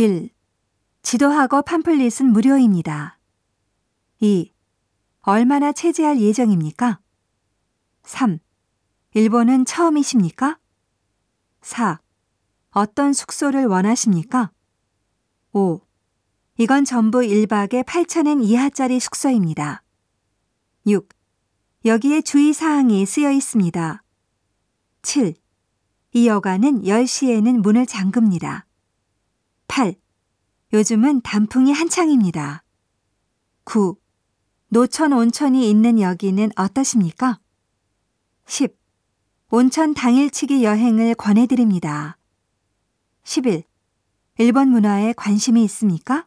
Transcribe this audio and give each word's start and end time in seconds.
1. 0.00 0.30
지도하고 1.02 1.62
팜플릿은 1.62 2.26
무료입니다. 2.26 3.18
2. 4.20 4.52
얼마나 5.22 5.72
체제할 5.72 6.20
예정입니까? 6.20 7.00
3. 8.04 8.38
일본은 9.14 9.64
처음이십니까? 9.64 10.60
4. 11.62 11.98
어떤 12.70 13.12
숙소를 13.12 13.66
원하십니까? 13.66 14.52
5. 15.50 15.80
이건 16.58 16.84
전부 16.84 17.18
1박에 17.18 17.82
8,000엔 17.82 18.44
이하짜리 18.44 19.00
숙소입니다. 19.00 19.82
6. 20.86 21.08
여기에 21.84 22.20
주의사항이 22.20 23.04
쓰여 23.04 23.32
있습니다. 23.32 24.04
7. 25.02 25.34
이 26.12 26.28
여관은 26.28 26.82
10시에는 26.82 27.62
문을 27.62 27.84
잠급니다. 27.86 28.67
8. 29.78 29.94
요즘은 30.72 31.20
단풍이 31.20 31.70
한창입니다. 31.70 32.64
9. 33.62 33.94
노천 34.70 35.12
온천이 35.12 35.70
있는 35.70 36.00
여기는 36.00 36.50
어떠십니까? 36.56 37.38
10. 38.46 38.76
온천 39.50 39.94
당일치기 39.94 40.64
여행을 40.64 41.14
권해드립니다. 41.14 42.18
11. 43.22 43.62
일본 44.38 44.70
문화에 44.70 45.12
관심이 45.12 45.62
있습니까? 45.62 46.26